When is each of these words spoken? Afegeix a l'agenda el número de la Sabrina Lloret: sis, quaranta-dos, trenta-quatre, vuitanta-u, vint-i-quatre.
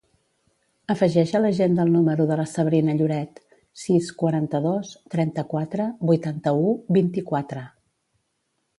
Afegeix 0.93 1.33
a 1.39 1.41
l'agenda 1.43 1.85
el 1.87 1.91
número 1.97 2.25
de 2.31 2.37
la 2.39 2.47
Sabrina 2.53 2.97
Lloret: 3.01 3.39
sis, 3.83 4.11
quaranta-dos, 4.23 4.97
trenta-quatre, 5.17 5.91
vuitanta-u, 6.13 6.77
vint-i-quatre. 7.01 7.67